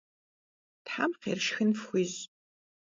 Them 0.87 1.11
xhêr 1.21 1.39
şşxın 1.43 1.71
fxuiş'! 1.81 2.21